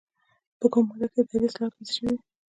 [0.59, 2.19] په کومه ماده کې اداري اصلاحات واضح شوي دي؟